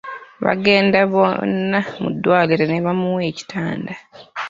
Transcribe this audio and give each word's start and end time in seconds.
Baagenda 0.45 0.99
bonna 1.11 1.79
mu 2.01 2.09
ddwaliro 2.13 2.65
ne 2.67 2.79
bamuwa 2.85 3.21
ekitanda. 3.31 3.93